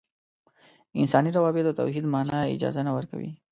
[0.99, 3.29] انساني روابطو توحید معنا اجازه نه ورکوو.